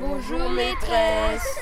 [0.00, 1.58] Bonjour maîtresse.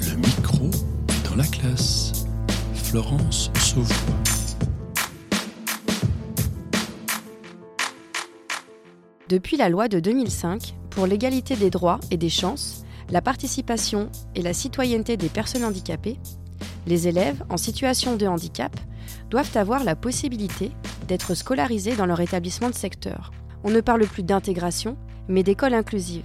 [0.00, 0.70] Le micro
[1.08, 2.26] est dans la classe.
[2.74, 3.94] Florence Sauvois.
[9.28, 14.42] Depuis la loi de 2005 pour l'égalité des droits et des chances, la participation et
[14.42, 16.20] la citoyenneté des personnes handicapées,
[16.86, 18.78] les élèves en situation de handicap
[19.30, 20.72] doivent avoir la possibilité
[21.08, 23.32] d'être scolarisés dans leur établissement de secteur.
[23.62, 24.96] On ne parle plus d'intégration,
[25.28, 26.24] mais d'école inclusive.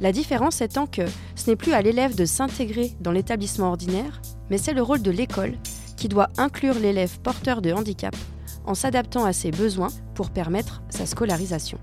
[0.00, 1.02] La différence étant que
[1.36, 5.10] ce n'est plus à l'élève de s'intégrer dans l'établissement ordinaire, mais c'est le rôle de
[5.10, 5.58] l'école
[5.96, 8.16] qui doit inclure l'élève porteur de handicap
[8.64, 11.78] en s'adaptant à ses besoins pour permettre sa scolarisation.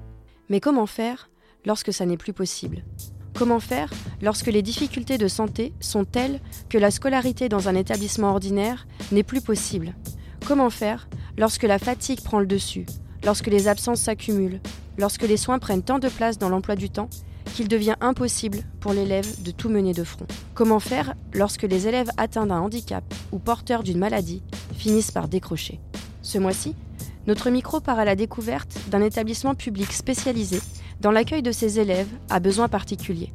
[0.50, 1.30] Mais comment faire
[1.66, 2.84] lorsque ça n'est plus possible?
[3.36, 6.40] Comment faire lorsque les difficultés de santé sont telles
[6.70, 9.94] que la scolarité dans un établissement ordinaire n'est plus possible?
[10.46, 12.86] Comment faire lorsque la fatigue prend le dessus,
[13.24, 14.62] lorsque les absences s'accumulent,
[14.98, 17.10] lorsque les soins prennent tant de place dans l'emploi du temps
[17.54, 20.28] qu'il devient impossible pour l'élève de tout mener de front?
[20.54, 24.42] Comment faire lorsque les élèves atteints d'un handicap ou porteurs d'une maladie
[24.74, 25.80] finissent par décrocher?
[26.22, 26.76] Ce mois-ci,
[27.28, 30.62] notre micro part à la découverte d'un établissement public spécialisé
[31.02, 33.32] dans l'accueil de ses élèves à besoins particuliers.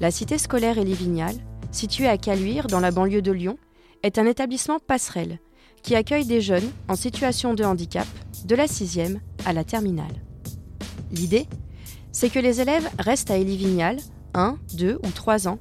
[0.00, 1.34] La cité scolaire Élivignal,
[1.70, 3.58] située à Caluire, dans la banlieue de Lyon,
[4.02, 5.38] est un établissement passerelle
[5.84, 8.06] qui accueille des jeunes en situation de handicap
[8.46, 10.22] de la sixième à la terminale.
[11.12, 11.46] L'idée,
[12.10, 13.98] c'est que les élèves restent à Élivignal
[14.32, 15.58] un, deux ou trois ans,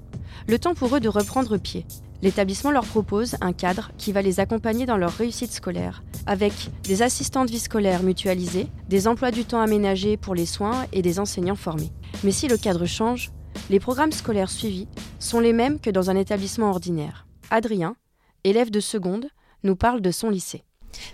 [0.48, 1.86] le temps pour eux de reprendre pied.
[2.22, 7.02] L'établissement leur propose un cadre qui va les accompagner dans leur réussite scolaire, avec des
[7.02, 11.56] assistantes vie scolaires mutualisées, des emplois du temps aménagés pour les soins et des enseignants
[11.56, 11.92] formés.
[12.24, 13.32] Mais si le cadre change,
[13.70, 14.88] les programmes scolaires suivis
[15.20, 17.28] sont les mêmes que dans un établissement ordinaire.
[17.50, 17.98] Adrien,
[18.46, 19.28] élève de seconde,
[19.64, 20.64] nous parle de son lycée.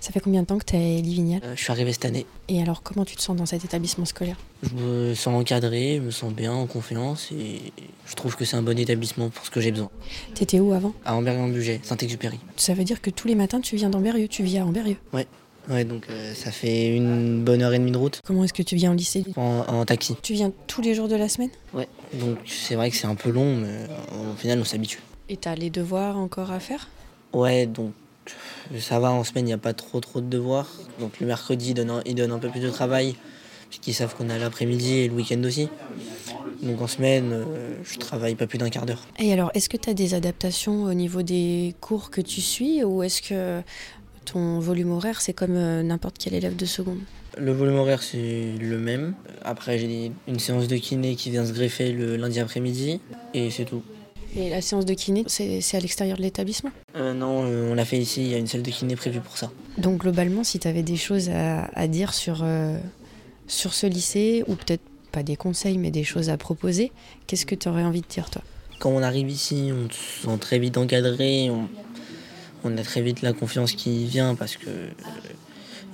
[0.01, 2.25] Ça fait combien de temps que tu es Livignal Euh, je suis arrivé cette année.
[2.49, 4.35] Et alors, comment tu te sens dans cet établissement scolaire?
[4.63, 7.71] Je me sens encadré, je me sens bien, en confiance et
[8.05, 9.89] je trouve que c'est un bon établissement pour ce que j'ai besoin.
[10.35, 10.93] T'étais où avant?
[11.05, 12.39] À Amberieu-en-Bugey, Saint-Exupéry.
[12.57, 14.97] Ça veut dire que tous les matins, tu viens d'Amberieu, tu vis à Amberieu.
[15.13, 18.63] Ouais, donc euh, ça fait une bonne heure et demie de route Comment est-ce que
[18.63, 19.23] tu viens au lycée?
[19.37, 20.15] En, en taxi.
[20.23, 21.51] Tu viens tous les jours de la semaine?
[21.73, 24.99] Ouais, donc c'est vrai que c'est un peu long, mais euh, au final on s'habitue.
[25.29, 26.89] Et t'as les devoirs encore à faire?
[27.33, 27.93] Ouais, donc
[28.79, 30.69] ça va, en semaine il n'y a pas trop trop de devoirs.
[30.99, 33.15] Donc le mercredi ils donnent un, ils donnent un peu plus de travail,
[33.69, 35.69] puisqu'ils savent qu'on a l'après-midi et le week-end aussi.
[36.61, 39.05] Donc en semaine, euh, je travaille pas plus d'un quart d'heure.
[39.17, 42.83] Et alors, est-ce que tu as des adaptations au niveau des cours que tu suis
[42.83, 43.61] ou est-ce que
[44.25, 46.99] ton volume horaire, c'est comme euh, n'importe quel élève de seconde?
[47.37, 49.13] Le volume horaire, c'est le même.
[49.45, 52.99] Après, j'ai une séance de kiné qui vient se greffer le lundi après-midi.
[53.33, 53.83] Et c'est tout.
[54.37, 57.85] Et la séance de kiné, c'est à l'extérieur de l'établissement Euh, non, euh, on l'a
[57.85, 58.21] fait ici.
[58.21, 59.51] Il y a une salle de kiné prévue pour ça.
[59.77, 62.77] Donc globalement, si tu avais des choses à, à dire sur, euh,
[63.47, 66.91] sur ce lycée, ou peut-être pas des conseils, mais des choses à proposer,
[67.25, 68.43] qu'est-ce que tu aurais envie de dire toi?
[68.79, 71.49] Quand on arrive ici, on se sent très vite encadré.
[71.49, 71.67] On,
[72.63, 74.69] on a très vite la confiance qui vient parce que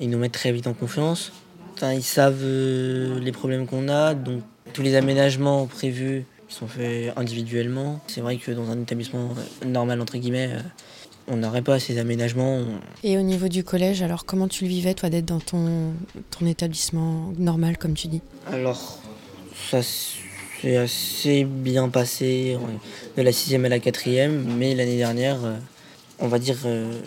[0.02, 1.31] ils nous mettent très vite en confiance.
[1.73, 4.41] Enfin, ils savent les problèmes qu'on a, donc
[4.73, 8.00] tous les aménagements prévus sont faits individuellement.
[8.08, 9.30] C'est vrai que dans un établissement
[9.64, 10.60] euh, normal entre guillemets, euh,
[11.28, 12.64] on n'aurait pas ces aménagements.
[13.04, 15.94] Et au niveau du collège, alors comment tu le vivais toi d'être dans ton,
[16.30, 18.22] ton établissement normal comme tu dis?
[18.52, 19.00] Alors,
[19.72, 22.58] ça s'est assez bien passé
[23.18, 25.56] de la sixième à la quatrième, mais l'année dernière, euh,
[26.20, 26.58] on va dire,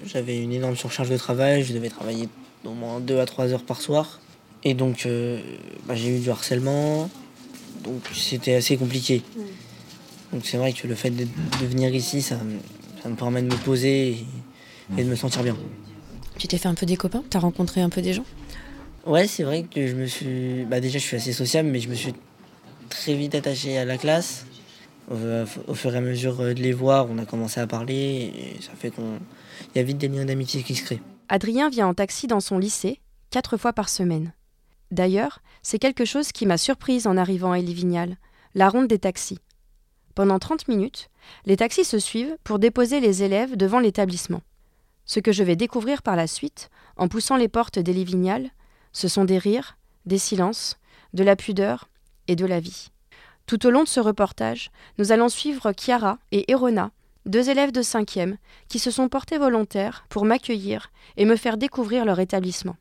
[0.04, 2.28] j'avais une énorme surcharge de travail, je devais travailler
[2.64, 4.20] au moins deux à trois heures par soir,
[4.64, 5.40] et donc euh,
[5.86, 7.08] bah, j'ai eu du harcèlement,
[7.84, 9.22] donc c'était assez compliqué.
[10.32, 12.58] Donc c'est vrai que le fait de, de venir ici, ça, me-
[13.02, 14.26] ça me permet de me poser et,
[14.98, 15.56] et de me sentir bien.
[16.38, 17.24] Tu t'es fait un peu des copains?
[17.30, 18.24] T'as rencontré un peu des gens?
[19.06, 20.64] Ouais, c'est vrai que je me suis.
[20.64, 22.12] Bah, déjà, je suis assez sociable, mais je me suis
[22.90, 24.44] très vite attaché à la classe.
[25.10, 25.14] Au,
[25.68, 28.72] au fur et à mesure de les voir, on a commencé à parler et ça
[28.78, 29.18] fait qu'on.
[29.74, 31.00] Il y a vite des liens d'amitié qui se créent.
[31.30, 33.00] Adrien vient en taxi dans son lycée,
[33.30, 34.32] quatre fois par semaine.
[34.90, 38.16] D'ailleurs, c'est quelque chose qui m'a surprise en arrivant à Élivignal,
[38.54, 39.38] la ronde des taxis.
[40.14, 41.10] Pendant 30 minutes,
[41.44, 44.42] les taxis se suivent pour déposer les élèves devant l'établissement.
[45.04, 48.50] Ce que je vais découvrir par la suite, en poussant les portes d'Élivignal,
[48.92, 50.76] ce sont des rires, des silences,
[51.14, 51.88] de la pudeur
[52.26, 52.88] et de la vie.
[53.46, 56.90] Tout au long de ce reportage, nous allons suivre Chiara et Erona,
[57.24, 58.36] deux élèves de 5e,
[58.68, 62.76] qui se sont portés volontaires pour m'accueillir et me faire découvrir leur établissement.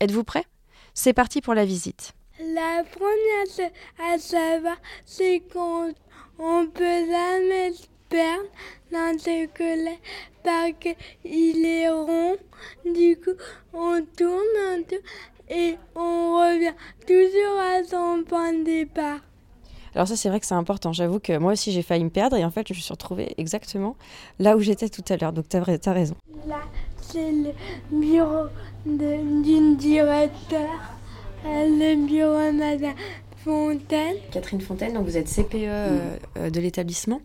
[0.00, 0.46] Êtes-vous prêts?
[0.94, 2.12] C'est parti pour la visite.
[2.38, 5.92] La première chose à savoir, c'est qu'on
[6.38, 8.48] on peut jamais se perdre
[8.92, 9.98] dans ce collège
[10.44, 12.36] parce qu'il est rond.
[12.84, 13.36] Du coup,
[13.72, 14.98] on tourne un tour
[15.50, 16.74] et on revient
[17.06, 19.20] toujours à son point de départ.
[19.94, 20.92] Alors ça c'est vrai que c'est important.
[20.92, 23.34] J'avoue que moi aussi j'ai failli me perdre et en fait je me suis retrouvée
[23.38, 23.96] exactement
[24.40, 25.32] là où j'étais tout à l'heure.
[25.32, 26.16] Donc tu as, raison.
[26.46, 26.60] Là
[27.00, 27.52] c'est le
[27.92, 28.46] bureau
[28.86, 30.68] d'une directeur,
[31.44, 32.94] le bureau Madame
[33.42, 34.16] Fontaine.
[34.30, 37.20] Catherine Fontaine, donc vous êtes CPE euh, euh, de l'établissement.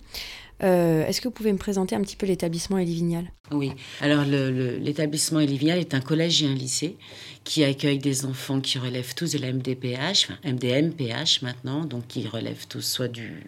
[0.61, 3.71] Euh, est-ce que vous pouvez me présenter un petit peu l'établissement Elivignal Oui,
[4.01, 6.97] alors l'établissement Elivignal est un collège et un lycée
[7.43, 12.27] qui accueille des enfants qui relèvent tous de la MDPH, enfin MDMPH maintenant, donc qui
[12.27, 13.43] relèvent tous soit du,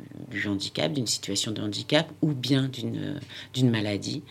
[0.48, 2.70] handicap, d'une situation de handicap ou bien
[3.54, 4.24] d'une maladie.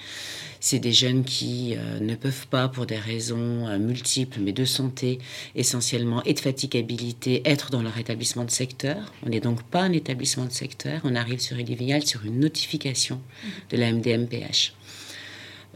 [0.62, 4.66] C'est des jeunes qui euh, ne peuvent pas, pour des raisons euh, multiples, mais de
[4.66, 5.18] santé
[5.54, 9.12] essentiellement et de fatigabilité, être dans leur établissement de secteur.
[9.24, 11.00] On n'est donc pas un établissement de secteur.
[11.04, 13.22] On arrive sur Elivignal sur une notification
[13.70, 14.74] de la MDMPH.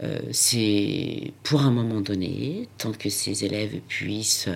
[0.03, 4.49] Euh, c'est pour un moment donné, tant que ces élèves puissent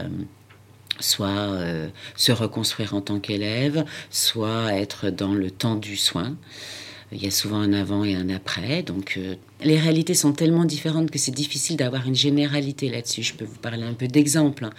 [0.99, 1.57] soit
[2.17, 6.35] se reconstruire en tant qu'élèves, soit être dans le temps du soin.
[7.11, 8.83] Il y a souvent un avant et un après.
[8.83, 13.23] Donc, euh, les réalités sont tellement différentes que c'est difficile d'avoir une généralité là-dessus.
[13.23, 14.65] Je peux vous parler un peu d'exemples.
[14.65, 14.73] Hein.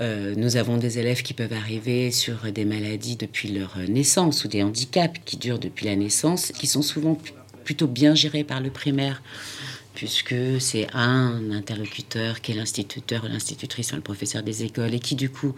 [0.00, 4.48] Euh, nous avons des élèves qui peuvent arriver sur des maladies depuis leur naissance ou
[4.48, 7.18] des handicaps qui durent depuis la naissance, qui sont souvent
[7.64, 9.22] plutôt bien gérés par le primaire
[9.98, 15.16] puisque c'est un interlocuteur qui est l'instituteur ou l'institutrice, le professeur des écoles, et qui
[15.16, 15.56] du coup,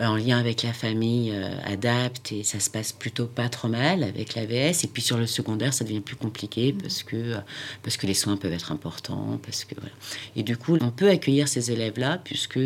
[0.00, 3.68] euh, en lien avec la famille, euh, adapte, et ça se passe plutôt pas trop
[3.68, 4.84] mal avec l'AVS.
[4.84, 7.40] Et puis sur le secondaire, ça devient plus compliqué parce que, euh,
[7.82, 9.38] parce que les soins peuvent être importants.
[9.42, 9.74] Parce que,
[10.34, 12.60] Et du coup, on peut accueillir ces élèves-là, puisque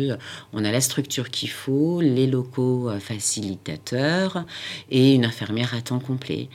[0.53, 4.45] on a la structure qu'il faut, les locaux facilitateurs
[4.89, 6.47] et une infirmière à temps complet.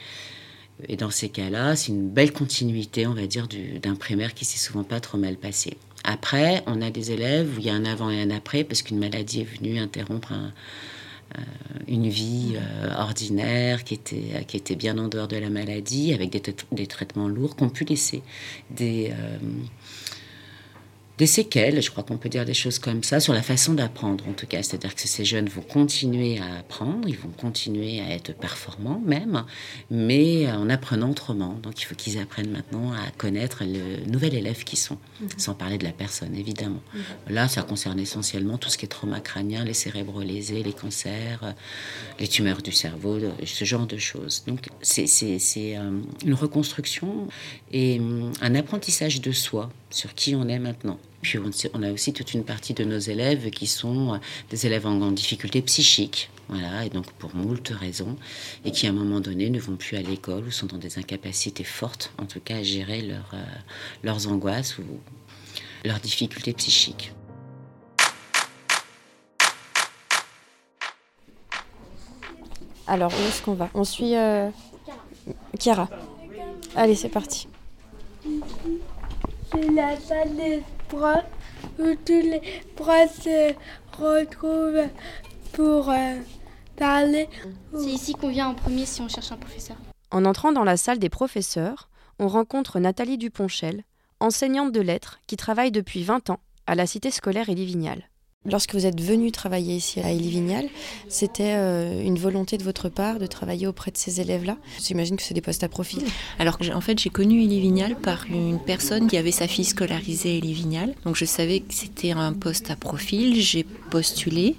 [0.89, 3.47] Et dans ces cas-là, c'est une belle continuité, on va dire,
[3.83, 5.77] d'un primaire qui s'est souvent pas trop mal passé.
[6.03, 8.83] Après, on a des élèves où il y a un avant et un après parce
[8.83, 11.41] qu'une maladie est venue interrompre euh,
[11.89, 16.43] une vie euh, ordinaire qui était, bien en dehors de la maladie, avec des,
[16.73, 18.23] des traitements lourds qu'on pu laisser
[18.71, 19.39] des, euh,
[21.19, 24.27] des séquelles, je crois qu'on peut dire des choses comme ça, sur la façon d'apprendre
[24.29, 24.63] en tout cas.
[24.63, 29.45] C'est-à-dire que ces jeunes vont continuer à apprendre, ils vont continuer à être performants même,
[29.91, 31.59] mais en apprenant autrement.
[31.63, 35.29] Donc il faut qu'ils apprennent maintenant à connaître le nouvel élève qu'ils sont, mhm.
[35.37, 36.83] sans parler de la personne évidemment.
[36.95, 37.35] Mhm.
[37.35, 41.55] Là, ça concerne essentiellement tout ce qui est trauma crânien, les cérébraux lésés, les cancers,
[42.19, 44.43] les tumeurs du cerveau, ce genre de choses.
[44.47, 45.07] Donc c'est
[45.77, 47.29] euh, une reconstruction
[47.73, 50.99] et hum, un apprentissage de soi sur qui on est maintenant.
[51.25, 51.39] Puis
[51.73, 54.19] on, a aussi toute une partie de nos élèves qui sont euh,
[54.51, 58.19] des élèves en, difficulté psychique, voilà, et donc pour moult raisons,
[58.67, 60.99] et qui à un moment donné ne vont plus à l'école ou sont dans des
[60.99, 63.43] incapacités fortes, en tout cas à gérer leur, euh,
[64.03, 64.83] leurs angoisses ou
[65.83, 67.11] leurs difficultés psychiques.
[72.87, 73.71] Alors, où est-ce qu'on va?
[73.73, 74.51] On suit euh,
[75.59, 75.89] Chiara.
[76.77, 77.49] Allez, c'est parti
[79.55, 82.41] c'est où tous les
[82.77, 83.53] profs se
[83.99, 84.89] retrouvent
[85.53, 86.17] pour euh,
[86.77, 87.29] parler.
[87.73, 89.77] C'est ici qu'on vient en premier si on cherche un professeur.
[90.11, 91.89] En entrant dans la salle des professeurs,
[92.19, 93.85] on rencontre Nathalie Duponchel,
[94.21, 98.09] enseignante de lettres qui travaille depuis 20 ans à la cité scolaire Élivignal.
[98.47, 100.69] Lorsque vous êtes venu travailler ici à Elivignal,
[101.09, 104.59] c'était euh, une volonté de votre part de travailler auprès de ces élèves-là?
[104.83, 106.03] J'imagine que c'est des postes à profil.
[106.39, 110.35] Alors en fait, j'ai connu Elivignal par une personne qui avait sa fille scolarisée à
[110.35, 110.95] Elivignal.
[111.07, 113.41] Donc je savais que c'était un poste à profil.
[113.41, 114.57] J'ai postulé.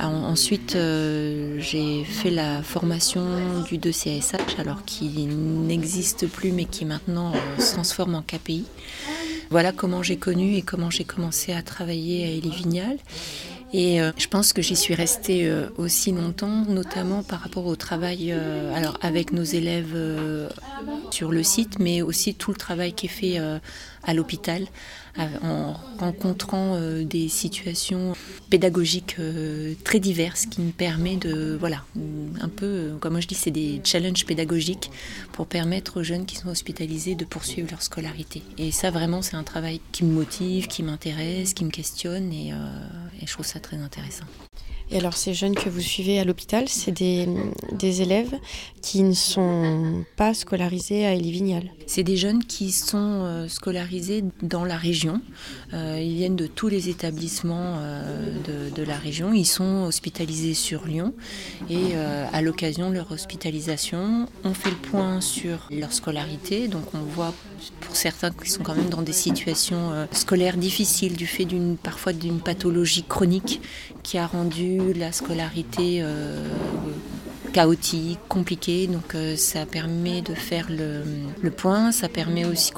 [0.00, 3.24] ensuite, euh, j'ai fait la formation
[3.68, 8.64] du 2CSH, alors qui n'existe plus mais qui maintenant euh, se transforme en KPI.
[9.50, 12.96] Voilà comment j'ai connu et comment j'ai commencé à travailler à Elivignal.
[13.72, 17.74] Et euh, je pense que j'y suis restée euh, aussi longtemps, notamment par rapport au
[17.74, 19.96] travail euh, avec nos élèves
[21.10, 23.38] sur le site, mais aussi tout le travail qui est fait
[24.04, 24.66] à l'hôpital
[25.18, 28.14] en rencontrant des situations
[28.48, 29.16] pédagogiques
[29.84, 31.84] très diverses qui me permet de voilà
[32.40, 34.90] un peu comme moi je dis c'est des challenges pédagogiques
[35.32, 39.36] pour permettre aux jeunes qui sont hospitalisés de poursuivre leur scolarité et ça vraiment c'est
[39.36, 42.48] un travail qui me motive qui m'intéresse qui me questionne et,
[43.20, 44.24] et je trouve ça très intéressant.
[44.92, 47.28] Et alors ces jeunes que vous suivez à l'hôpital, c'est des,
[48.02, 48.34] élèves
[48.82, 54.64] qui ne sont pas scolarisés à Elivignal C'est des jeunes qui sont euh, scolarisés dans
[54.64, 55.20] la région.
[55.74, 59.32] Euh, ils viennent de tous les établissements euh, de la région.
[59.32, 61.14] Ils sont hospitalisés sur Lyon
[61.68, 61.94] et
[62.32, 66.68] à l'occasion de leur hospitalisation, on fait le point sur leur scolarité.
[66.68, 67.34] Donc on voit
[67.80, 71.46] pour certains qui sont quand même dans des situations scolaires difficiles du fait
[71.82, 73.60] parfois d'une pathologie chronique
[74.02, 76.02] qui a rendu la scolarité
[77.50, 78.86] chaotique, compliqué.
[78.86, 81.92] Donc euh, ça permet de faire le, point.
[81.92, 82.72] Ça permet aussi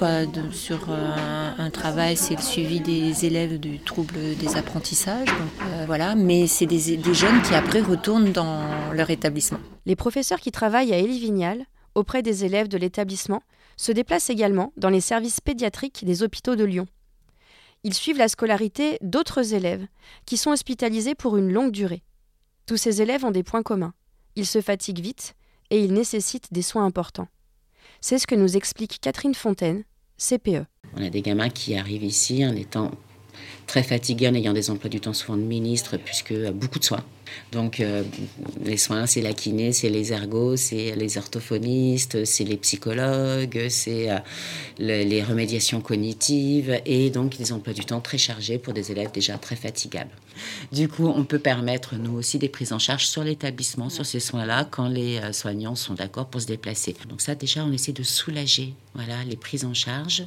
[0.52, 5.28] sur euh, un, travail, c'est le suivi des élèves du trouble des apprentissages.
[5.28, 6.80] Euh, voilà, mais c'est des,
[7.14, 9.58] jeunes qui après retournent dans leur établissement.
[9.86, 13.42] Les professeurs qui travaillent à Élie Vignal auprès des élèves de l'établissement
[13.76, 16.86] se déplacent également dans les services pédiatriques des hôpitaux de Lyon.
[17.84, 19.86] Ils suivent la scolarité d'autres élèves
[20.24, 22.02] qui sont hospitalisés pour une longue durée.
[22.66, 23.94] Tous ces élèves ont des points communs.
[24.36, 25.34] Ils se fatiguent vite
[25.70, 27.28] et ils nécessitent des soins importants.
[28.00, 29.84] C'est ce que nous explique Catherine Fontaine,
[30.16, 30.64] CPE.
[30.94, 32.92] On a des gamins qui arrivent ici en étant
[33.66, 37.04] très fatigués, en ayant des emplois du temps souvent de ministre, puisque beaucoup de soins.
[37.50, 38.02] Donc, euh,
[38.64, 44.10] les soins, c'est la kiné, c'est les ergos, c'est les orthophonistes, c'est les psychologues, c'est
[44.10, 44.18] euh,
[44.78, 49.38] les remédiations cognitives et donc des emplois du temps très chargés pour des élèves déjà
[49.38, 50.10] très fatigables.
[50.72, 54.20] Du coup, on peut permettre, nous aussi, des prises en charge sur l'établissement, sur ces
[54.20, 56.94] soins-là, quand les euh, soignants sont d'accord pour se déplacer.
[57.08, 60.24] Donc ça, déjà, on essaie de soulager voilà, les prises en charge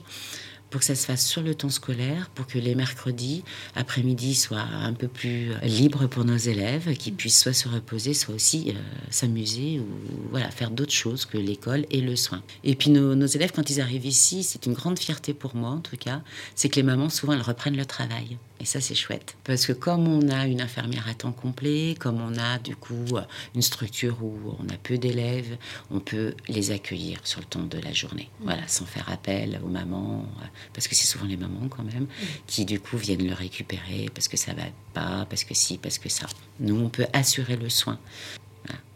[0.75, 3.46] pour que ça se fasse sur le temps scolaire, pour que les mercredis
[3.77, 8.36] après-midi soient un peu plus libres pour nos élèves, qu'ils puissent soit se reposer, soit
[8.36, 8.74] aussi euh,
[9.10, 9.86] s'amuser ou
[10.32, 12.44] voilà, faire d'autres choses que l'école et le soin.
[12.65, 15.70] Et puis nos, nos élèves, quand ils arrivent ici, c'est une grande fierté pour moi
[15.70, 16.22] en tout cas,
[16.55, 18.38] c'est que les mamans, souvent, elles reprennent le travail.
[18.59, 19.35] Et ça, c'est chouette.
[19.43, 23.17] Parce que comme on a une infirmière à temps complet, comme on a du coup
[23.53, 25.57] une structure où on a peu d'élèves,
[25.91, 28.29] on peut les accueillir sur le temps de la journée.
[28.39, 30.25] Voilà, sans faire appel aux mamans,
[30.74, 32.07] parce que c'est souvent les mamans quand même,
[32.47, 36.00] qui du coup viennent le récupérer parce que ça va pas, parce que si, parce
[36.00, 36.27] que ça.
[36.59, 38.00] Nous, on peut assurer le soin.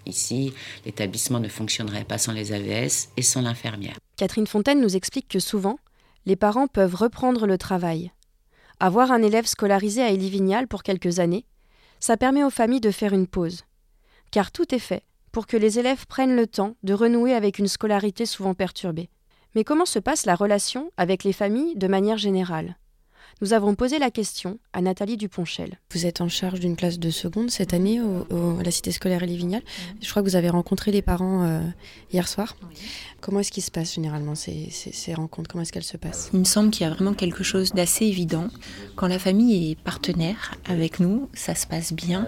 [0.05, 0.53] Ici,
[0.85, 3.97] l'établissement ne fonctionnerait pas sans les AVS et sans l'infirmière.
[4.17, 5.77] Catherine Fontaine nous explique que souvent,
[6.25, 8.11] les parents peuvent reprendre le travail
[8.79, 11.45] avoir un élève scolarisé à Élie-Vignal pour quelques années,
[11.99, 13.63] ça permet aux familles de faire une pause.
[14.31, 17.67] Car tout est fait pour que les élèves prennent le temps de renouer avec une
[17.67, 19.09] scolarité souvent perturbée.
[19.55, 22.77] Mais comment se passe la relation avec les familles de manière générale?
[23.41, 25.79] Nous avons posé la question à Nathalie Duponchel.
[25.91, 29.61] Vous êtes en charge d'une classe de seconde cette année à la cité scolaire Elivignal.
[30.01, 31.61] Je crois que vous avez rencontré les parents euh,
[32.11, 32.55] hier soir.
[33.21, 35.49] Comment est-ce qu'il se passe généralement ces, ces rencontres?
[35.49, 36.29] Comment est-ce qu'elles se passent?
[36.33, 38.49] Il me semble qu'il y a vraiment quelque chose d'assez évident.
[38.95, 42.27] Quand la famille est partenaire avec nous, ça se passe bien.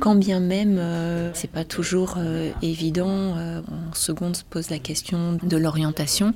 [0.00, 3.36] Quand bien même, euh, c'est pas toujours euh, évident.
[3.36, 6.34] Euh, en seconde, se pose la question de l'orientation.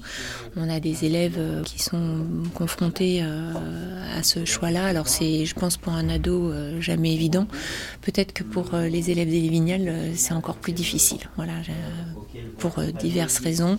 [0.57, 4.87] On a des élèves qui sont confrontés à ce choix-là.
[4.87, 7.47] Alors c'est, je pense, pour un ado, jamais évident.
[8.03, 11.29] Peut-être que pour les élèves des Vignales, c'est encore plus difficile.
[11.37, 11.55] Voilà,
[12.59, 13.79] pour diverses raisons.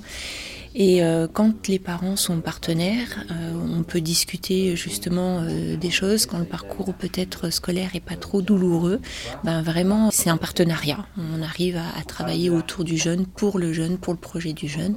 [0.73, 6.25] Et euh, quand les parents sont partenaires, euh, on peut discuter justement euh, des choses.
[6.25, 9.01] Quand le parcours peut-être scolaire est pas trop douloureux,
[9.43, 11.05] ben vraiment c'est un partenariat.
[11.17, 14.95] On arrive à, travailler autour du jeune, pour le jeune, pour le projet du jeune.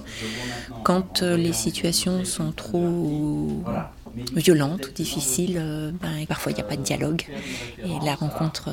[0.85, 3.63] Quand les situations sont trop
[4.35, 7.23] violentes difficiles, ben, parfois il n'y a pas de dialogue
[7.85, 8.71] et la rencontre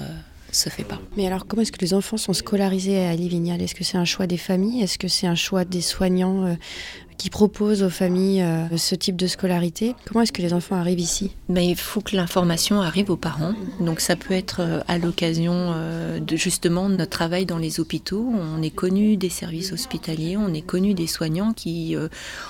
[0.51, 0.99] se fait pas.
[1.17, 4.05] Mais alors, comment est-ce que les enfants sont scolarisés à Livignal Est-ce que c'est un
[4.05, 4.81] choix des familles?
[4.81, 6.53] Est-ce que c'est un choix des soignants euh,
[7.21, 9.93] qui proposent aux familles euh, ce type de scolarité.
[10.07, 11.29] Comment est-ce que les enfants arrivent ici?
[11.49, 13.53] Mais Il faut que l'information arrive aux parents.
[13.79, 18.27] Donc ça peut être euh, à l'occasion euh, de justement notre travail dans les hôpitaux.
[18.27, 21.95] On est connu des services hospitaliers, on est connu des soignants qui,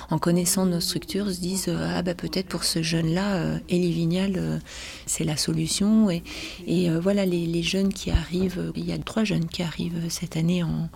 [0.08, 4.60] en connaissant nos structures, se disent ah bah peut-être pour ce jeune-là, Elie Vignal,
[5.04, 6.08] c'est la solution.
[6.08, 6.22] Et,
[6.98, 8.72] voilà les, jeunes qui arrivent.
[8.74, 10.88] Il y a trois jeunes qui arrivent cette année en,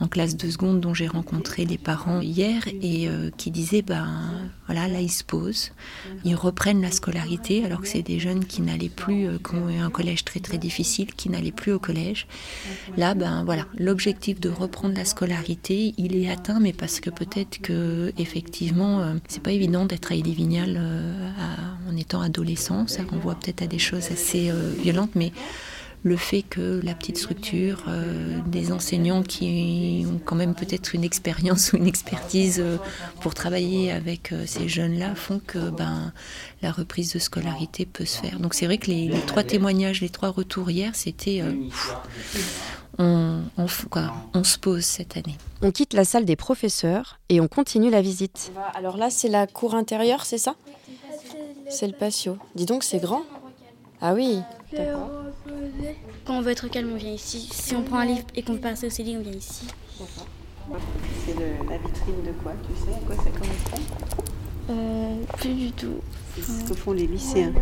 [0.00, 4.08] en classe de seconde dont j'ai rencontré les parents hier et euh, qui disaient ben
[4.66, 5.72] voilà là ils se posent,
[6.24, 9.68] ils reprennent la scolarité alors que c'est des jeunes qui n'allaient plus, euh, qui ont
[9.68, 12.26] eu un collège très très difficile, qui n'allaient plus au collège.
[12.96, 17.58] Là ben voilà l'objectif de reprendre la scolarité il est atteint mais parce que peut-être
[17.60, 20.80] que effectivement euh, c'est pas évident d'être à Ille-Vignal
[21.88, 24.50] en étant adolescent, ça renvoie peut-être à des choses assez
[24.82, 25.32] violentes mais
[26.04, 31.02] le fait que la petite structure, euh, des enseignants qui ont quand même peut-être une
[31.02, 32.76] expérience ou une expertise euh,
[33.20, 36.12] pour travailler avec euh, ces jeunes-là font que ben,
[36.60, 38.38] la reprise de scolarité peut se faire.
[38.38, 41.42] Donc c'est vrai que les, trois témoignages, les trois retours hier, c'était...
[42.98, 43.66] on, on,
[44.34, 45.36] on se pose cette année.
[45.62, 48.52] On quitte la salle des professeurs et on continue la visite.
[48.74, 50.54] Alors là, c'est la cour intérieure, c'est ça?
[51.70, 52.36] C'est le patio.
[52.54, 53.22] Dis donc, c'est grand.
[54.06, 54.42] Ah oui.
[56.26, 57.48] quand on veut être calme, on vient ici.
[57.50, 59.66] Si on prend un livre et qu'on veut passer au CDI, on vient ici.
[61.24, 63.82] C'est la vitrine de quoi Tu sais à quoi ça correspond?
[64.68, 66.02] Euh, Plus du tout.
[66.36, 67.54] C'est ce que font les lycéens.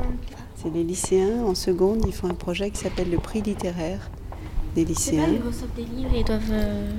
[0.56, 4.10] C'est les lycéens en seconde, ils font un projet qui s'appelle le prix littéraire
[4.74, 5.26] des lycéens.
[5.26, 6.90] Pas, ils reçoivent des livres et ils doivent euh,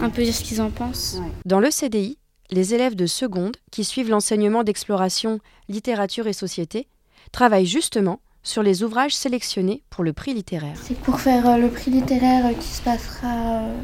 [0.00, 1.18] un peu dire ce qu'ils en pensent.
[1.20, 1.30] Ouais.
[1.44, 2.16] Dans le CDI,
[2.50, 6.88] les élèves de seconde qui suivent l'enseignement d'exploration littérature et société
[7.32, 10.76] travaillent justement sur les ouvrages sélectionnés pour le prix littéraire.
[10.82, 13.74] C'est pour faire euh, le prix littéraire qui se passera euh,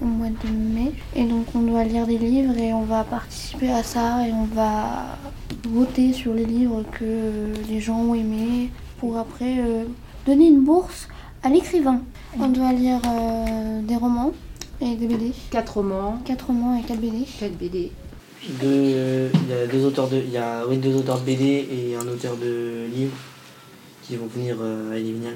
[0.00, 0.92] au mois de mai.
[1.14, 4.44] Et donc on doit lire des livres et on va participer à ça et on
[4.44, 5.18] va
[5.68, 9.84] voter sur les livres que les gens ont aimés pour après euh,
[10.26, 11.08] donner une bourse
[11.42, 12.02] à l'écrivain.
[12.38, 14.32] On doit lire euh, des romans
[14.80, 15.32] et des BD.
[15.50, 16.18] Quatre romans.
[16.24, 17.24] Quatre romans et quatre BD.
[17.38, 17.92] Quatre BD.
[18.60, 21.66] Deux, il y a deux auteurs de, il y a oui, deux auteurs de BD
[21.72, 23.16] et un auteur de livres
[24.06, 25.34] qui vont venir euh, à Elivignal.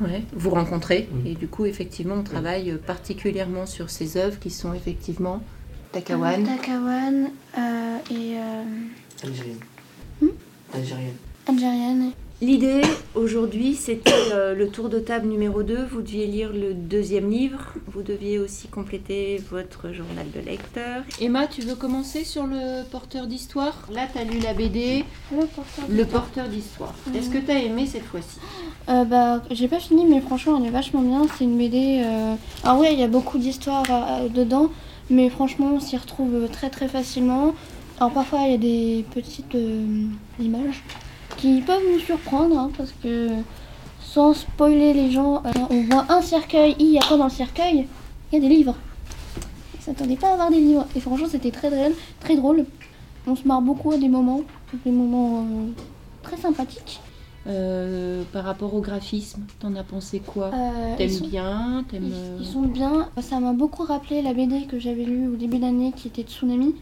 [0.00, 4.72] Ouais, vous rencontrez et du coup effectivement on travaille particulièrement sur ces œuvres qui sont
[4.72, 5.42] effectivement
[5.90, 6.40] Takawan.
[6.40, 8.36] Euh, Takawan euh, et
[9.24, 9.58] Algérienne.
[10.22, 10.28] Hmm
[10.72, 11.16] Algérienne.
[11.48, 12.12] Algérienne.
[12.40, 12.82] L'idée
[13.16, 15.86] aujourd'hui, c'était euh, le tour de table numéro 2.
[15.90, 17.72] Vous deviez lire le deuxième livre.
[17.88, 21.02] Vous deviez aussi compléter votre journal de lecteur.
[21.20, 23.88] Emma, tu veux commencer sur le porteur d'histoire?
[23.92, 25.04] Là, tu as lu la BD.
[25.32, 26.94] Le porteur Le porteur d'histoire.
[27.12, 28.38] Est-ce que tu as aimé cette fois-ci?
[28.88, 31.26] Euh, bah, J'ai pas fini, mais franchement, elle est vachement bien.
[31.36, 32.04] C'est une BD.
[32.04, 32.36] Euh...
[32.62, 34.70] Ah ouais, il y a beaucoup d'histoires euh, dedans,
[35.10, 37.56] mais franchement, on s'y retrouve très très facilement.
[37.98, 40.04] Alors parfois, il y a des petites euh,
[40.38, 40.84] images
[41.38, 43.28] qui peuvent nous surprendre hein, parce que
[44.02, 47.30] sans spoiler les gens, euh, on voit un cercueil, il y a quoi dans le
[47.30, 47.86] cercueil
[48.32, 48.74] Il y a des livres.
[49.78, 52.66] Ils s'attendaient pas à avoir des livres et franchement c'était très drôle, très drôle.
[53.26, 54.42] On se marre beaucoup à des moments,
[54.84, 55.70] des moments euh,
[56.22, 57.00] très sympathiques.
[57.46, 60.50] Euh, par rapport au graphisme, t'en as pensé quoi
[60.98, 63.08] T'aimes ils sont- bien Ils, T'aimes ils sont bien.
[63.22, 66.74] Ça m'a beaucoup rappelé la BD que j'avais lue au début d'année qui était Tsunami.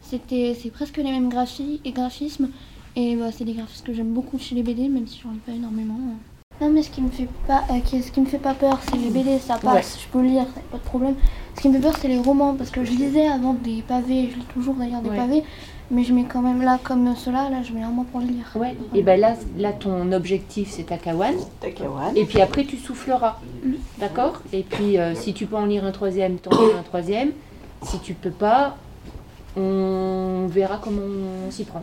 [0.00, 2.48] C'était, c'est presque les mêmes graphi- et graphismes.
[2.96, 5.38] Et bah, c'est des graphismes que j'aime beaucoup chez les BD, même si j'en lis
[5.38, 5.96] pas énormément.
[6.60, 8.78] Non, mais ce qui me fait pas, euh, qui- ce qui me fait pas peur,
[8.88, 11.16] c'est les BD, ça passe, je peux lire, ça pas de problème.
[11.56, 14.30] Ce qui me fait peur, c'est les romans, parce que je lisais avant des pavés,
[14.30, 15.16] je lis toujours d'ailleurs des Ouais.
[15.16, 15.42] pavés,
[15.90, 18.52] mais je mets quand même là, comme cela, là, je mets vraiment pour le lire.
[18.54, 21.34] Ouais, et ben là, là ton objectif c'est Takawan.
[21.60, 22.16] Takawan.
[22.16, 23.40] Et puis après, tu souffleras.
[23.98, 24.40] D'accord?
[24.52, 27.32] Et puis, euh, si tu peux en lire un troisième, t'en lis un troisième.
[27.82, 28.76] Si tu peux pas,
[29.56, 31.02] on verra comment
[31.48, 31.82] on s'y prend.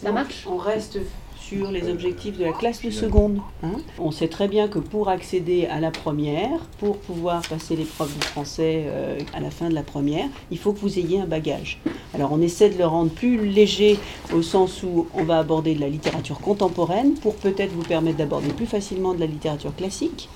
[0.00, 0.98] Ça Donc, marche On reste
[1.38, 3.38] sur les objectifs de la classe de seconde.
[3.64, 3.72] hein.
[3.98, 8.24] On sait très bien que pour accéder à la première, pour pouvoir passer l'épreuve du
[8.24, 11.80] français euh, à la fin de la première, il faut que vous ayez un bagage.
[12.14, 13.98] Alors on essaie de le rendre plus léger
[14.32, 18.48] au sens où on va aborder de la littérature contemporaine pour peut-être vous permettre d'aborder
[18.52, 20.28] plus facilement de la littérature classique.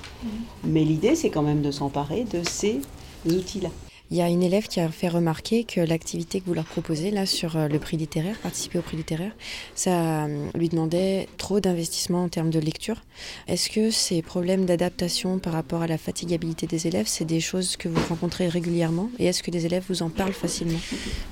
[0.65, 2.81] Mais l'idée c'est quand même de s'emparer de ces
[3.27, 3.69] outils-là.
[4.11, 7.11] Il y a une élève qui a fait remarquer que l'activité que vous leur proposez
[7.11, 9.33] là sur euh, le prix littéraire, participer au prix littéraire,
[9.75, 13.03] ça euh, lui demandait trop d'investissement en termes de lecture.
[13.49, 17.77] Est-ce que ces problèmes d'adaptation par rapport à la fatigabilité des élèves, c'est des choses
[17.77, 20.79] que vous rencontrez régulièrement Et est-ce que les élèves vous en parlent facilement?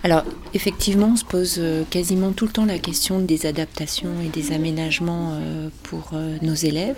[0.02, 4.28] Alors, effectivement, on se pose euh, quasiment tout le temps la question des adaptations et
[4.28, 5.38] des aménagements
[5.82, 6.96] pour nos élèves.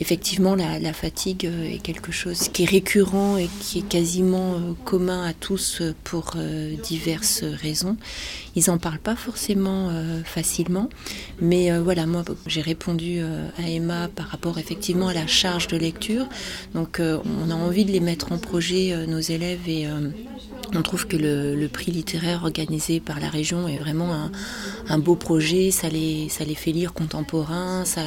[0.00, 4.72] Effectivement, la, la fatigue est quelque chose qui est récurrent et qui est quasiment euh,
[5.02, 7.96] commun à tous pour euh, diverses raisons.
[8.54, 10.90] Ils n'en parlent pas forcément euh, facilement,
[11.40, 15.68] mais euh, voilà, moi j'ai répondu euh, à Emma par rapport effectivement à la charge
[15.68, 16.28] de lecture.
[16.74, 19.86] Donc on a envie de les mettre en projet, nos élèves, et
[20.74, 24.30] on trouve que le, prix littéraire organisé par la région est vraiment
[24.88, 25.70] un, beau projet.
[25.70, 27.84] Ça les, ça les fait lire contemporain.
[27.84, 28.02] Ça,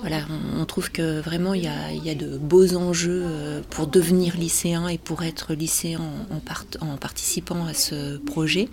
[0.00, 0.20] voilà,
[0.58, 3.24] on, trouve que vraiment il y a, y a de beaux enjeux
[3.70, 8.68] pour devenir lycéen et pour être lycéen en, en participant à ce projet.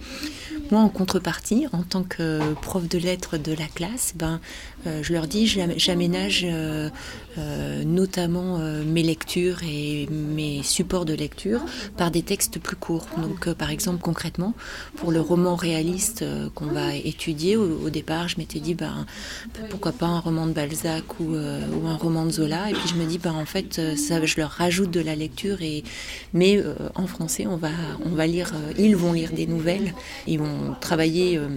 [0.72, 4.40] Moi, en contrepartie, en tant que prof de lettres de la classe, ben,
[4.88, 6.90] euh, je leur dis, j'am- j'aménage euh,
[7.38, 11.62] euh, notamment mes lectures et mes supports de lecture
[11.98, 13.08] par des textes plus courts.
[13.18, 14.54] Donc, par exemple, concrètement,
[14.98, 19.06] pour le roman réaliste qu'on va étudier, au, départ, je m'étais dit, ben,
[19.70, 22.70] pourquoi pas un roman de Balzac ou, ou un roman de Zola.
[22.70, 25.62] Et puis je me dis, ben, en fait, ça, je leur rajoute de la lecture.
[25.62, 25.84] Et,
[26.34, 26.64] mais
[26.96, 27.72] en français, on va,
[28.06, 29.94] on va lire, ils vont lire des nouvelles.
[30.28, 31.38] Ils vont travailler.
[31.38, 31.48] euh,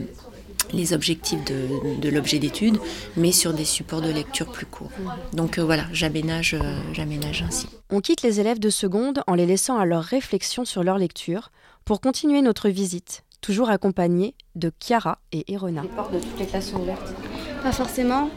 [0.73, 2.79] les objectifs de, de l'objet d'étude,
[3.17, 4.91] mais sur des supports de lecture plus courts.
[5.33, 7.69] Donc euh, voilà, j'aménage, euh, j'aménage ainsi.
[7.91, 11.51] On quitte les élèves de seconde en les laissant à leur réflexion sur leur lecture
[11.85, 15.83] pour continuer notre visite, toujours accompagnés de Chiara et Erona.
[15.83, 17.15] Les portes de toutes les classes sont ouvertes.
[17.63, 18.31] Pas forcément.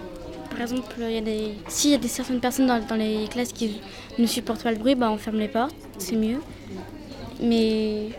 [0.51, 1.53] Par exemple, il y a des...
[1.67, 3.81] s'il y a des certaines personnes dans, dans, les classes qui
[4.17, 6.39] ne supportent pas le bruit, bah, on ferme les portes, c'est mieux.
[7.41, 8.09] Mais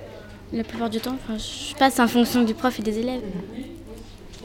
[0.53, 3.23] la plupart du temps, enfin, je passe en fonction du prof et des élèves.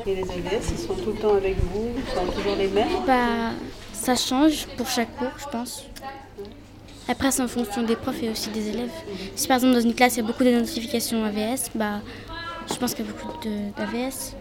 [0.06, 2.88] Et les AVS, ils sont tout le temps avec vous Ils sont toujours les mêmes?
[3.08, 3.52] Bah,
[3.94, 5.84] Ça change pour chaque cours, je pense.
[7.08, 8.92] Après, c'est en fonction des profs et aussi des élèves.
[9.36, 12.02] Si par exemple dans une classe il y a beaucoup de notifications AVS, bah,
[12.70, 14.34] je pense qu'il y a beaucoup d'AVS.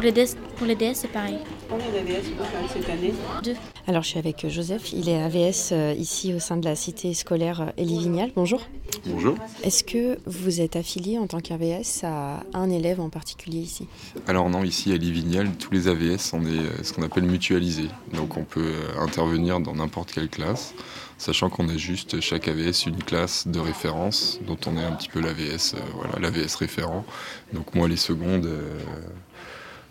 [0.00, 1.36] Pour les DS, pour les DS c'est pareil.
[1.68, 3.12] Combien d'AVS vous faire cette année
[3.44, 3.54] Deux.
[3.86, 7.12] Alors je suis avec Joseph, il est AVS euh, ici au sein de la cité
[7.12, 8.32] scolaire Élie Vignal.
[8.34, 8.62] Bonjour.
[9.04, 9.36] Bonjour.
[9.62, 13.88] Est-ce que vous êtes affilié en tant qu'AVS à un élève en particulier ici?
[14.26, 17.90] Alors non, ici à Élie Vignal, tous les AVS, on est ce qu'on appelle mutualisés.
[18.14, 20.72] Donc on peut euh, intervenir dans n'importe quelle classe
[21.20, 25.10] sachant qu'on a juste chaque AVS une classe de référence dont on est un petit
[25.10, 27.04] peu l'AVS, euh, voilà, l'AVS référent.
[27.52, 28.78] Donc moi les secondes, euh,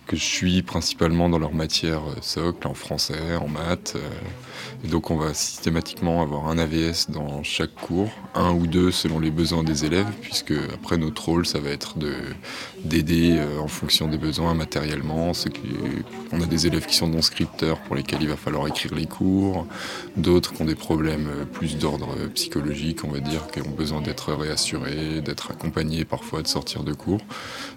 [0.10, 3.94] que je suis principalement dans leur matière euh, socle, en français, en maths.
[3.96, 4.10] Euh,
[4.84, 9.20] et donc on va systématiquement avoir un AVS dans chaque cours, un ou deux selon
[9.20, 11.96] les besoins des élèves, puisque après notre rôle ça va être
[12.84, 15.32] d'aider euh, en fonction des besoins matériellement.
[16.32, 19.06] On a des élèves qui sont non scripteurs pour lesquels il va falloir écrire les
[19.06, 19.68] cours,
[20.18, 24.34] d'autres qui ont des problèmes plus d'ordre psychologique, on va dire, qui ont besoin d'être
[24.34, 27.22] réassurés, d'être accompagnés parfois de sortir de cours.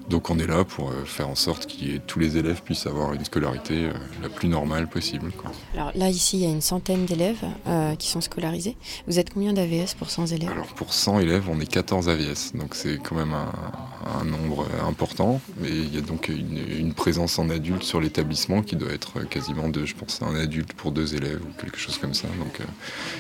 [0.09, 2.87] Donc on est là pour faire en sorte qu'il y ait tous les élèves puissent
[2.87, 5.31] avoir une scolarité euh, la plus normale possible.
[5.75, 8.77] Alors là, ici, il y a une centaine d'élèves euh, qui sont scolarisés.
[9.07, 10.51] Vous êtes combien d'AVS pour 100 élèves?
[10.51, 15.41] Alors pour 100 élèves, on est 14 AVS, donc c'est quand même un, nombre important.
[15.59, 19.69] Mais il y a donc une, présence en adulte sur l'établissement qui doit être quasiment
[19.69, 22.29] de, je pense, un adulte pour deux élèves ou quelque chose comme ça.
[22.39, 22.65] Donc euh,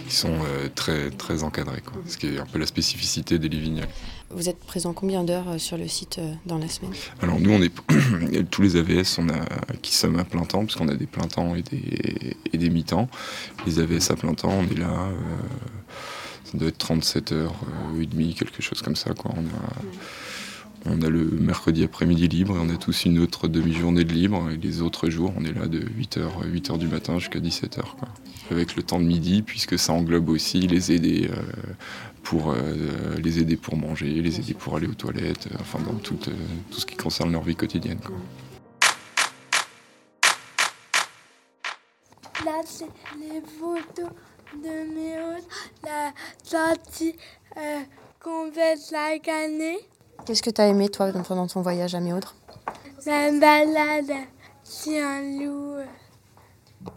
[0.07, 0.39] ils sont
[0.75, 2.01] très, très encadrés, quoi.
[2.07, 3.89] ce qui est un peu la spécificité des Livignales.
[4.35, 6.93] Vous êtes présent combien d'heures sur le site dans la semaine?
[7.21, 9.45] Alors nous, on est tous les AVS on a,
[9.83, 12.71] qui sommes à plein temps, parce qu'on a des plein temps et des, et des
[12.71, 13.09] mi-temps.
[13.67, 15.15] Les AVS à plein temps, on est là, euh,
[16.45, 17.55] ça doit être 37 heures
[17.95, 19.13] euh, et demie, quelque chose comme ça.
[19.15, 19.33] Quoi.
[20.85, 24.51] On a le mercredi après-midi libre et on a tous une autre demi-journée de libre.
[24.51, 26.21] Et les autres jours, on est là de 8h,
[26.53, 27.83] 8h du matin jusqu'à 17h.
[27.99, 28.09] Quoi.
[28.51, 31.29] Avec le temps de midi, puisque ça englobe aussi les aider.
[31.31, 31.43] Euh,
[33.25, 36.19] aider pour manger, les aider pour aller aux toilettes, enfin dans tout,
[36.71, 37.99] ce qui concerne leur vie quotidienne.
[37.99, 38.17] Quoi.
[43.21, 44.11] Les photos
[44.55, 45.17] de mes
[45.85, 47.15] la sortie
[47.57, 47.81] euh,
[48.21, 49.79] qu'on fait chaque année.
[50.25, 52.35] Qu'est-ce que tu as aimé, toi, pendant ton voyage à Méaudre?
[53.05, 54.13] La balade
[54.63, 55.77] sur un loup.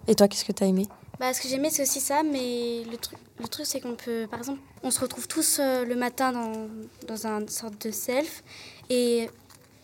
[0.08, 0.88] Et toi, qu'est-ce que tu as aimé?
[1.20, 3.96] Bah, Ce que j'ai aimé, c'est aussi ça, mais le truc, le truc c'est qu'on
[3.96, 6.68] peut, par exemple, on se retrouve tous euh, le matin dans,
[7.08, 8.44] dans une sorte de self
[8.90, 9.30] et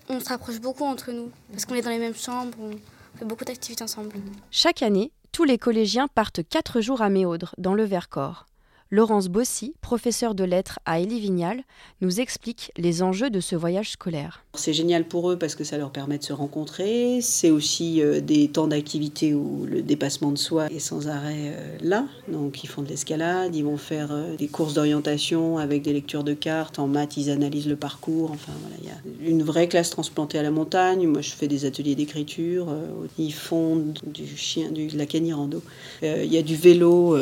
[0.10, 2.72] on se rapproche beaucoup entre nous parce qu'on est dans les mêmes chambres, on
[3.18, 4.12] fait beaucoup d'activités ensemble.
[4.52, 8.46] Chaque année, tous les collégiens partent quatre jours à Méaudre, dans le Vercors.
[8.94, 11.64] Laurence Bossy, professeure de lettres à Élie Vignal,
[12.02, 14.44] nous explique les enjeux de ce voyage scolaire.
[14.54, 17.20] C'est génial pour eux parce que ça leur permet de se rencontrer.
[17.22, 21.78] C'est aussi euh, des temps d'activité où le dépassement de soi est sans arrêt euh,
[21.82, 22.06] là.
[22.28, 26.26] Donc ils font de l'escalade, ils vont faire euh, des courses d'orientation avec des lectures
[26.26, 26.78] de cartes.
[26.78, 28.32] En maths, ils analysent le parcours.
[28.32, 31.08] Enfin voilà, il y a une vraie classe transplantée à la montagne.
[31.08, 32.76] Moi, je fais des ateliers d'écriture.
[33.18, 35.64] Ils font du chien, de la canirando.
[36.04, 37.18] Il y a du vélo,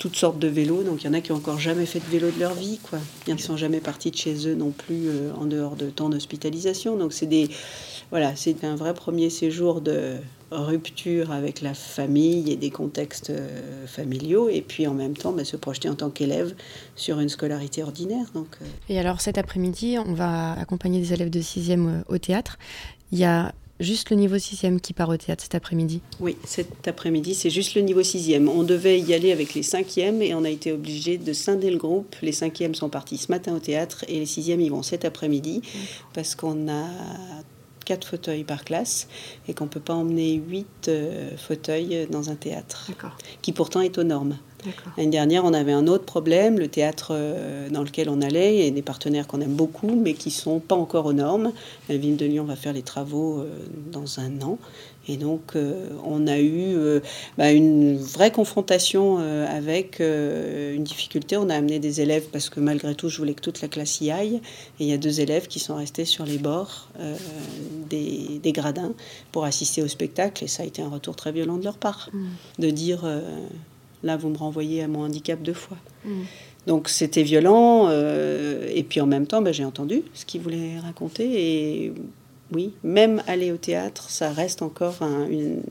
[0.00, 0.82] toutes sortes de vélos.
[0.82, 2.78] Donc a qui n'ont encore jamais fait de vélo de leur vie.
[2.82, 2.98] Quoi.
[3.26, 6.96] Ils ne sont jamais partis de chez eux non plus en dehors de temps d'hospitalisation.
[6.96, 7.48] Donc c'est des
[8.10, 10.18] voilà, c'est un vrai premier séjour de
[10.50, 15.44] rupture avec la famille et des contextes euh, familiaux, et puis en même temps bah,
[15.44, 16.54] se projeter en tant qu'élève
[16.94, 18.26] sur une scolarité ordinaire.
[18.34, 18.66] Donc, euh.
[18.88, 22.58] Et alors cet après-midi, on va accompagner des élèves de 6e euh, au théâtre.
[23.12, 26.88] Il y a juste le niveau 6e qui part au théâtre cet après-midi Oui, cet
[26.88, 28.48] après-midi, c'est juste le niveau 6e.
[28.48, 31.78] On devait y aller avec les 5e et on a été obligé de scinder le
[31.78, 32.14] groupe.
[32.22, 35.62] Les 5e sont partis ce matin au théâtre et les 6e y vont cet après-midi
[36.14, 36.86] parce qu'on a
[37.84, 39.08] quatre fauteuils par classe
[39.48, 42.90] et qu'on ne peut pas emmener huit euh, fauteuils dans un théâtre,
[43.42, 44.38] qui pourtant est aux normes.
[44.96, 48.70] L'année dernière, on avait un autre problème, le théâtre euh, dans lequel on allait, et
[48.70, 51.52] des partenaires qu'on aime beaucoup, mais qui sont pas encore aux normes.
[51.88, 53.46] La ville de Lyon va faire les travaux euh,
[53.90, 54.58] dans un an.
[55.08, 56.76] Et donc, euh, on a eu
[57.36, 61.36] bah, une vraie confrontation avec une difficulté.
[61.36, 64.00] On a amené des élèves parce que malgré tout, je voulais que toute la classe
[64.00, 64.36] y aille.
[64.78, 66.86] Et il y a deux élèves qui sont restés sur les bords
[67.90, 68.92] des, des, gradins
[69.32, 70.44] pour assister au spectacle.
[70.44, 72.08] Et ça a été un retour très violent de leur part.
[72.12, 72.26] Mmh.
[72.60, 73.04] De dire
[74.02, 75.76] Là, vous me renvoyez à mon handicap deux fois.
[76.04, 76.22] Mm.
[76.66, 77.88] Donc c'était violent.
[77.88, 81.84] Euh, et puis en même temps, ben, j'ai entendu ce qu'il voulait raconter.
[81.84, 81.92] Et
[82.52, 84.96] oui, même aller au théâtre, ça reste encore
[85.30, 85.62] une,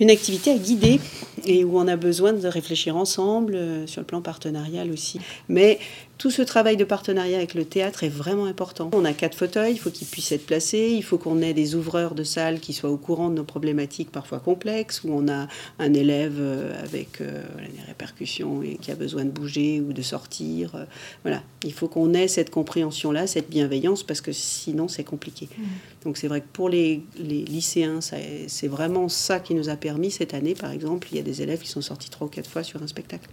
[0.00, 1.00] une activité à guider
[1.46, 5.20] et où on a besoin de réfléchir ensemble euh, sur le plan partenarial aussi.
[5.48, 5.78] Mais
[6.18, 8.90] tout ce travail de partenariat avec le théâtre est vraiment important.
[8.92, 11.74] On a quatre fauteuils, il faut qu'ils puissent être placés, il faut qu'on ait des
[11.74, 15.48] ouvreurs de salles qui soient au courant de nos problématiques parfois complexes, où on a
[15.78, 20.02] un élève euh, avec euh, des répercussions et qui a besoin de bouger ou de
[20.02, 20.86] sortir.
[21.22, 25.48] Voilà, il faut qu'on ait cette compréhension-là, cette bienveillance, parce que sinon c'est compliqué.
[25.56, 25.62] Mmh.
[26.04, 30.10] Donc c'est vrai que pour les, les lycéens, c'est vraiment ça qui nous a permis
[30.10, 32.48] cette année, par exemple, il y a des élèves qui sont sortis trois ou quatre
[32.48, 33.28] fois sur un spectacle.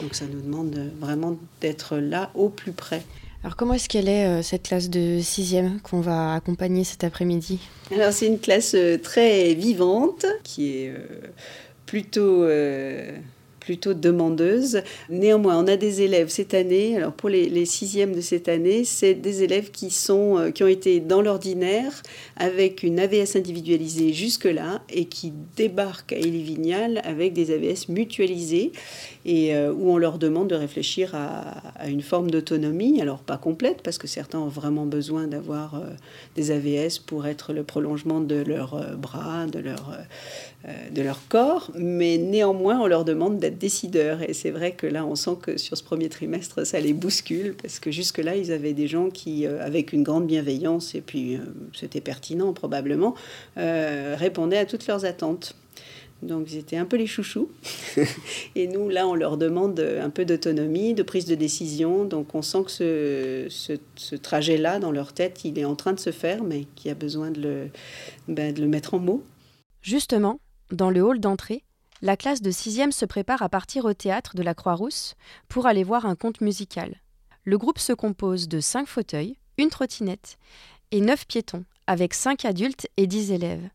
[0.00, 3.02] Donc ça nous demande vraiment d'être là au plus près.
[3.44, 7.60] Alors comment est-ce qu'elle est, euh, cette classe de sixième qu'on va accompagner cet après-midi?
[7.92, 11.06] Alors c'est une classe euh, très vivante qui est euh,
[13.64, 14.82] plutôt demandeuse.
[15.08, 16.96] Néanmoins, on a des élèves cette année.
[16.96, 20.68] Alors pour les, sixièmes de cette année, c'est des élèves qui sont euh, qui ont
[20.68, 22.02] été dans l'ordinaire
[22.36, 28.72] avec une AVS individualisée jusque-là et qui débarquent à Elie Vignal avec des AVS mutualisées
[29.24, 33.00] et euh, où on leur demande de réfléchir à, une forme d'autonomie.
[33.00, 35.86] Alors pas complète parce que certains ont vraiment besoin d'avoir euh,
[36.36, 39.96] des AVS pour être le prolongement de leurs bras, de leur
[40.92, 44.22] de leur corps, mais néanmoins on leur demande d'être décideurs.
[44.22, 47.54] Et c'est vrai que là, on sent que sur ce premier trimestre, ça les bouscule,
[47.60, 51.36] parce que jusque-là, ils avaient des gens qui, euh, avec une grande bienveillance, et puis
[51.36, 51.40] euh,
[51.74, 53.14] c'était pertinent probablement,
[53.58, 55.54] euh, répondaient à toutes leurs attentes.
[56.22, 57.50] Donc ils étaient un peu les chouchous.
[58.54, 62.04] et nous, là, on leur demande un peu d'autonomie, de prise de décision.
[62.04, 66.00] Donc on sent que ce, ce, trajet-là, dans leur tête, il est en train de
[66.00, 67.68] se faire, mais qu'il y a besoin de le,
[68.28, 69.22] ben, de le mettre en mots.
[69.82, 71.64] Justement, dans le hall d'entrée,
[72.02, 75.14] la classe de 6e se prépare à partir au théâtre de la Croix-Rousse
[75.48, 77.00] pour aller voir un conte musical.
[77.44, 80.38] Le groupe se compose de 5 fauteuils, une trottinette
[80.90, 83.68] et 9 piétons, avec 5 adultes et 10 élèves.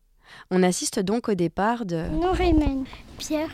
[0.50, 2.84] On assiste donc au départ de Norémen,
[3.18, 3.50] Pierre,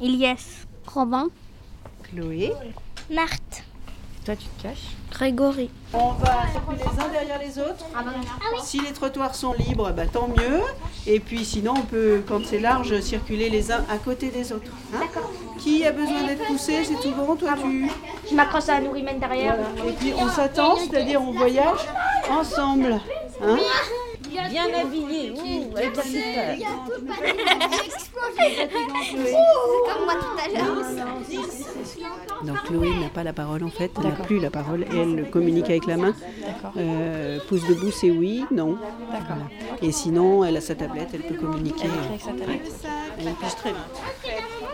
[0.00, 1.28] Elias, Robin,
[2.04, 2.52] Chloé,
[3.10, 3.64] Marthe.
[4.24, 5.68] Toi, tu te caches Grégory.
[5.92, 7.84] On va circuler les uns derrière les autres.
[7.94, 8.12] Ah bah,
[8.62, 10.60] si les trottoirs sont libres, bah, tant mieux.
[11.06, 14.70] Et puis sinon, on peut, quand c'est large, circuler les uns à côté des autres.
[14.94, 15.00] Hein
[15.58, 17.90] Qui a besoin d'être poussé C'est tout bon Toi, tu...
[18.30, 19.56] Je m'accroche à Nourimène derrière.
[19.86, 21.80] Et puis on s'attend, c'est-à-dire on voyage
[22.30, 23.00] ensemble.
[23.42, 23.58] Hein
[24.28, 25.32] bien habillée.
[25.32, 26.58] Ouh, elle a super.
[29.86, 30.76] comme moi tout à l'heure.
[32.44, 35.30] Donc Chloé n'a pas la parole en fait, elle n'a plus la parole et elle
[35.30, 36.14] communique avec la main.
[36.76, 38.78] Euh, pouce debout c'est oui, non.
[39.10, 39.36] D'accord.
[39.80, 41.86] Et sinon elle a sa tablette, elle peut communiquer.
[42.12, 42.72] Elle, sa tablette.
[43.18, 43.84] elle très bien.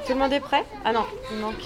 [0.07, 0.65] Tout le monde est prêt?
[0.85, 1.65] Ah non, il manque.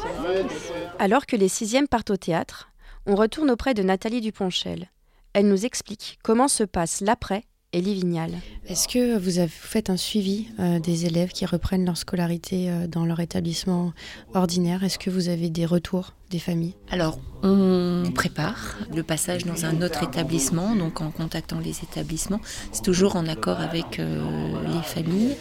[0.99, 2.71] Alors que les sixièmes partent au théâtre,
[3.07, 4.91] on retourne auprès de Nathalie Duponchel.
[5.33, 8.33] Elle nous explique comment se passe l'après Elie Vignal.
[8.69, 12.87] Est-ce que vous, avez, fait un suivi euh, des élèves qui reprennent leur scolarité euh,
[12.87, 13.95] dans leur établissement
[14.35, 14.85] ordinaire?
[14.85, 16.75] Est-ce que vous avez des retours des familles?
[16.91, 22.41] Alors, on prépare le passage dans un autre établissement, donc en contactant les établissements.
[22.73, 24.23] C'est toujours en accord avec euh,
[24.67, 25.35] les familles.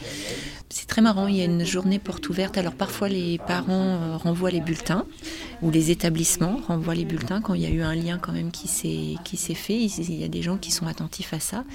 [0.73, 2.57] C'est très marrant, il y a une journée porte ouverte.
[2.57, 5.05] Alors parfois les parents renvoient les bulletins
[5.62, 8.51] ou les établissements renvoient les bulletins quand il y a eu un lien quand même
[8.51, 9.77] qui s'est fait.
[9.84, 11.65] Il y a des gens qui sont attentifs à ça.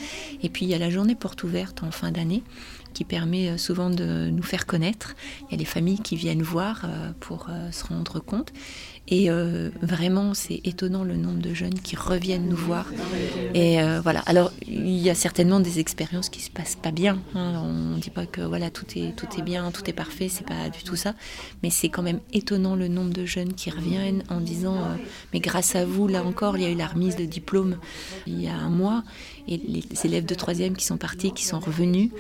[0.42, 2.42] Et puis il y a la journée porte ouverte en fin d'année
[2.96, 5.16] qui permet euh, souvent de nous faire connaître.
[5.42, 8.54] Il y a des familles qui viennent voir euh, pour euh, se rendre compte.
[9.08, 9.28] Et
[9.82, 12.86] vraiment, c'est étonnant le nombre de jeunes qui reviennent nous voir.
[13.54, 14.20] Et voilà.
[14.26, 17.20] Alors, il y a certainement des expériences qui se passent pas bien.
[17.34, 17.62] Hein.
[17.64, 20.28] On ne dit pas que voilà tout est tout est bien, tout est parfait.
[20.28, 21.14] C'est pas du tout ça.
[21.62, 24.78] Mais c'est quand même étonnant le nombre de jeunes qui reviennent en disant
[25.32, 27.76] mais grâce à vous, là encore, il y a eu la remise de diplôme
[28.26, 29.02] il y a un mois
[29.48, 32.10] et les élèves de troisième qui sont partis, qui sont revenus.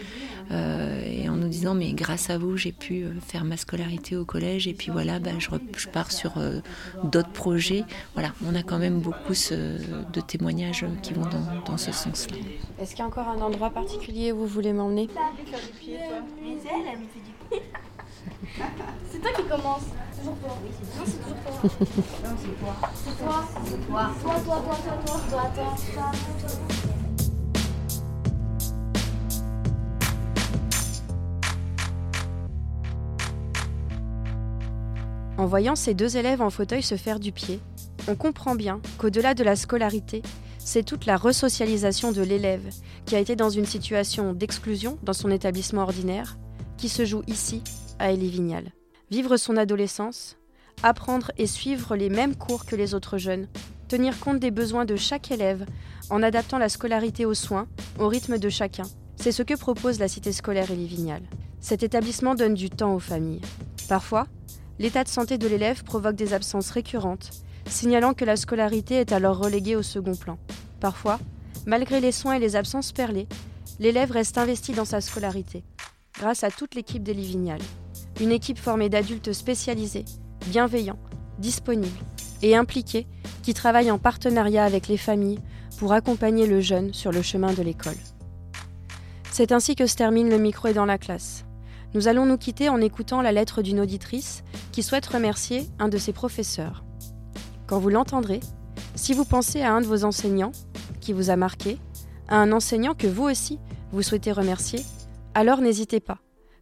[0.50, 4.16] Euh, et en nous disant mais grâce à vous j'ai pu euh, faire ma scolarité
[4.16, 6.60] au collège et puis voilà bah, je, je, pars sur euh,
[7.04, 7.84] d'autres projets.
[8.14, 12.36] Voilà, on a quand même beaucoup de témoignages qui vont dans, dans ce sens-là.
[12.80, 15.08] Est-ce qu'il y a encore un endroit particulier où vous voulez m'emmener?
[19.10, 19.84] C'est toi qui commence.
[20.18, 20.58] Toujours toi.
[20.62, 21.52] Non, c'est toujours toi.
[22.24, 22.74] Non, c'est toi.
[22.94, 23.44] C'est toi.
[23.64, 24.10] C'est toi.
[24.22, 26.12] Toi, toi, toi, toi, toi, toi, toi,
[26.82, 26.95] toi.
[35.38, 37.60] En voyant ces deux élèves en fauteuil se faire du pied,
[38.08, 40.22] on comprend bien qu'au-delà de la scolarité,
[40.58, 42.72] c'est toute la resocialisation de l'élève
[43.04, 46.38] qui a été dans une situation d'exclusion dans son établissement ordinaire
[46.78, 47.62] qui se joue ici,
[47.98, 48.72] à Elie Vignal.
[49.10, 50.36] Vivre son adolescence,
[50.82, 53.46] apprendre et suivre les mêmes cours que les autres jeunes,
[53.88, 55.66] tenir compte des besoins de chaque élève
[56.10, 57.68] en adaptant la scolarité aux soins,
[57.98, 58.84] au rythme de chacun,
[59.16, 61.22] C'est ce que propose la cité scolaire Elivignal.
[61.60, 63.40] Cet établissement donne du temps aux familles.
[63.88, 64.26] Parfois,
[64.78, 67.30] l'état de santé de l'élève provoque des absences récurrentes,
[67.66, 70.38] signalant que la scolarité est alors reléguée au second plan.
[70.80, 71.18] Parfois,
[71.66, 73.28] malgré les soins et les absences perlées,
[73.78, 75.64] l'élève reste investi dans sa scolarité,
[76.18, 77.60] grâce à toute l'équipe d'Elivignal.
[78.20, 80.04] Une équipe formée d'adultes spécialisés,
[80.46, 80.98] bienveillants,
[81.38, 81.98] disponibles
[82.42, 83.06] et impliqués
[83.42, 85.40] qui travaillent en partenariat avec les familles
[85.78, 87.96] pour accompagner le jeune sur le chemin de l'école.
[89.30, 91.45] C'est ainsi que se termine le micro et dans la classe.
[91.96, 95.96] Nous allons nous quitter en écoutant la lettre d'une auditrice qui souhaite remercier un de
[95.96, 96.84] ses professeurs.
[97.66, 98.40] Quand vous l'entendrez,
[98.96, 100.52] si vous pensez à un de vos enseignants
[101.00, 101.78] qui vous a marqué,
[102.28, 103.58] à un enseignant que vous aussi
[103.92, 104.80] vous souhaitez remercier,
[105.32, 106.18] alors n'hésitez pas.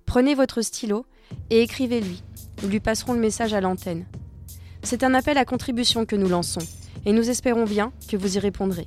[0.06, 1.04] Prenez votre stylo
[1.50, 2.22] et écrivez-lui.
[2.62, 4.06] Nous lui passerons le message à l'antenne.
[4.84, 6.62] C'est un appel à contribution que nous lançons
[7.06, 8.86] et nous espérons bien que vous y répondrez.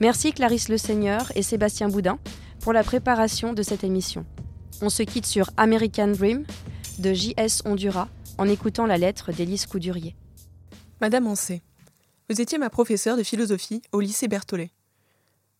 [0.00, 2.18] Merci Clarisse Le Seigneur et Sébastien Boudin
[2.60, 4.26] pour la préparation de cette émission.
[4.82, 6.44] On se quitte sur American Dream
[6.98, 7.62] de J.S.
[7.64, 10.16] Hondura en écoutant la lettre d'Élise Coudurier.
[11.00, 11.62] Madame Ancet,
[12.28, 14.70] vous étiez ma professeure de philosophie au lycée Berthollet.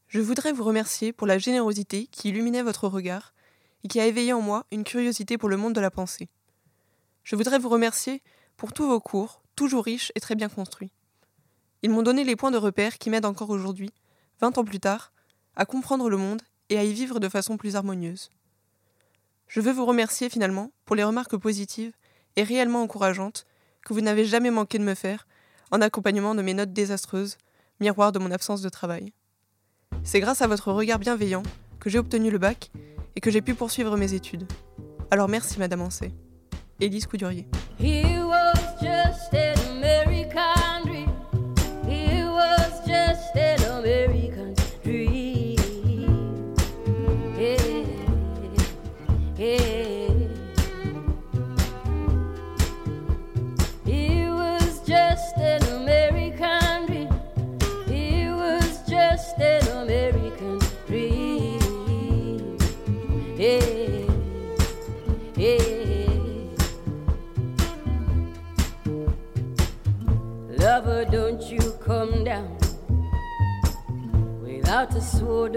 [0.08, 3.34] Je voudrais vous remercier pour la générosité qui illuminait votre regard
[3.82, 6.28] et qui a éveillé en moi une curiosité pour le monde de la pensée.
[7.22, 8.22] Je voudrais vous remercier
[8.56, 10.92] pour tous vos cours, toujours riches et très bien construits.
[11.82, 13.90] Ils m'ont donné les points de repère qui m'aident encore aujourd'hui,
[14.40, 15.12] vingt ans plus tard,
[15.56, 18.30] à comprendre le monde et à y vivre de façon plus harmonieuse.
[19.48, 21.92] Je veux vous remercier finalement pour les remarques positives
[22.36, 23.46] et réellement encourageantes
[23.84, 25.26] que vous n'avez jamais manqué de me faire
[25.70, 27.36] en accompagnement de mes notes désastreuses,
[27.80, 29.12] miroir de mon absence de travail.
[30.02, 31.42] C'est grâce à votre regard bienveillant
[31.80, 32.70] que j'ai obtenu le bac
[33.16, 34.50] et que j'ai pu poursuivre mes études.
[35.10, 36.12] Alors merci Madame Ancet.
[36.80, 37.46] Élise Coudurier.
[39.24, 39.53] still
[75.04, 75.56] sword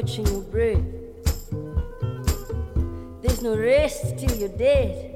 [0.00, 0.80] catching your breath.
[3.20, 5.11] There's no rest till you're dead.